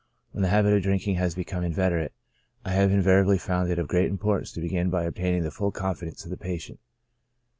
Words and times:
When 0.31 0.41
the 0.41 0.49
habit 0.49 0.73
of 0.73 0.81
drinking 0.81 1.17
has 1.17 1.35
become 1.35 1.63
inveterate, 1.63 2.11
I 2.65 2.71
have 2.71 2.89
invari 2.89 3.21
ably 3.21 3.37
found 3.37 3.69
it 3.69 3.77
of 3.77 3.87
great 3.87 4.09
importance 4.09 4.51
to 4.53 4.59
begin 4.59 4.89
by 4.89 5.03
obtaining 5.03 5.43
the 5.43 5.51
full 5.51 5.69
confidence 5.69 6.23
of 6.25 6.31
the 6.31 6.37
patient. 6.37 6.79